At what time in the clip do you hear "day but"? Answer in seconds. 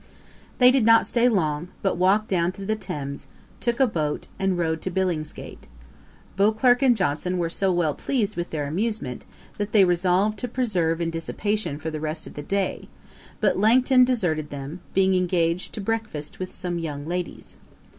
12.41-13.59